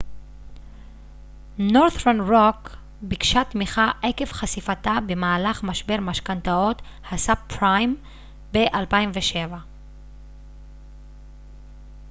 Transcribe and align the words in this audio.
נורת'רן 1.57 2.21
רוק 2.21 2.69
ביקשה 3.01 3.43
תמיכה 3.49 3.91
עקב 4.03 4.25
חשיפתה 4.25 4.91
במהלך 5.07 5.63
משבר 5.63 5.95
משכנתאות 6.01 6.81
הסאב-פריים 7.11 7.97
ב-2007 8.51 9.37